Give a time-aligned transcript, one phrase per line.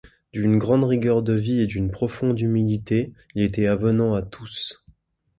[0.33, 4.83] D'une grande rigueur de vie et d’une profonde humilité, il était avenant à tous.